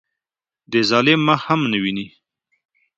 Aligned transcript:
د 0.71 0.73
ظالم 0.89 1.19
مخ 1.27 1.41
هم 1.47 1.61
نه 1.71 1.77
ویني. 1.83 2.07